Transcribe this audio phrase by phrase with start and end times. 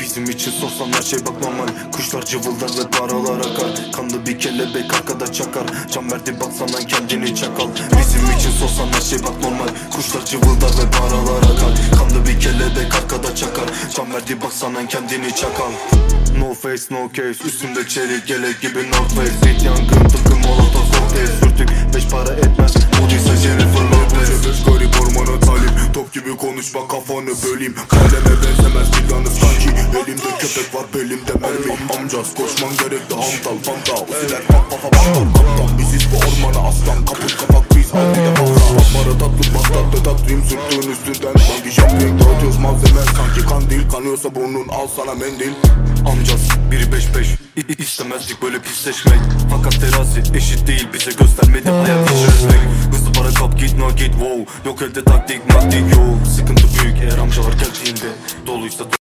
[0.00, 3.92] Bizim için sorsan her şey bak normal Kuşlar cıvıldar ve paralar akar.
[3.92, 5.64] Kanlı bir kelebek arkada çakar.
[5.92, 7.68] Can verdi baksana kendini çakal.
[7.98, 9.68] Bizim için sorsan her şey bak normal.
[9.96, 11.72] Kuşlar cıvıldar ve paralar akar.
[11.98, 13.64] Kanlı bir kelebek arkada çakar.
[13.96, 15.72] Can verdi baksana kendini çakal.
[16.38, 17.44] No face no case.
[17.44, 19.46] Üstümde çelik gelek gibi North Face.
[19.46, 22.74] Beat yangın tıpkı molotov kokteyl Sürtük beş para etmez.
[23.00, 24.64] Modisa Jennifer Lopez.
[24.66, 25.94] Garip ormana talip.
[25.94, 27.74] Top gibi konuşma kafanı böleyim.
[27.88, 29.30] Kaleme benzemez bir yanı
[30.54, 36.02] köpek var belimde mermi Amcaz koşman gerekti hantal fanta Usiler bak kafa battal kaptan Biziz
[36.12, 41.32] bu ormana aslan Kaput kapak biz altıya baksa Mara tatlı patlattı tatlıyım sürttüğün üstünden.
[41.48, 45.52] Sanki jumping dağıtıyoruz malzeme Sanki kandil kanıyorsa burnun al sana mendil.
[46.10, 47.28] Amcaz biri beş beş.
[47.56, 49.18] İ- İstemezdik böyle pisleşmek.
[49.50, 51.70] Fakat terazi eşit değil bize göstermedi.
[51.70, 52.60] Hayat hiç respect
[52.92, 54.44] Hızlı para kap git no git wow.
[54.66, 58.06] Yok elde taktik maktik yok Sıkıntı büyük eğer amcalar geldiğinde
[58.46, 58.90] Doluysa